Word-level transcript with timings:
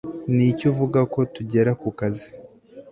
niki 0.35 0.63
uvuga 0.71 0.99
ko 1.13 1.19
tugera 1.33 1.71
kukazi 1.81 2.27